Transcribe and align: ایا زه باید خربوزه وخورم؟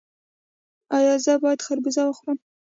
ایا 0.97 1.13
زه 1.25 1.33
باید 1.43 1.63
خربوزه 1.65 2.01
وخورم؟ 2.05 2.37